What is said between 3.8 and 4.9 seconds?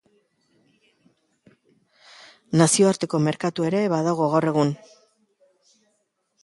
badago gaur egun.